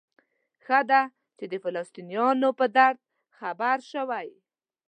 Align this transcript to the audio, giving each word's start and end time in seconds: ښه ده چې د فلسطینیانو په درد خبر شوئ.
ښه 0.63 0.79
ده 0.89 1.01
چې 1.37 1.45
د 1.51 1.53
فلسطینیانو 1.63 2.49
په 2.59 2.65
درد 2.77 2.99
خبر 3.37 3.77
شوئ. 3.91 4.29